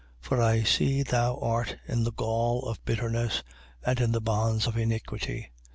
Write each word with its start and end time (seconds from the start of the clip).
8:23. 0.23 0.27
For 0.29 0.41
I 0.41 0.63
see 0.63 1.03
thou 1.03 1.37
art 1.41 1.77
in 1.87 2.03
the 2.03 2.11
gall 2.11 2.63
of 2.65 2.83
bitterness 2.85 3.43
and 3.85 3.99
in 4.01 4.13
the 4.13 4.19
bonds 4.19 4.65
of 4.65 4.75
iniquity. 4.75 5.51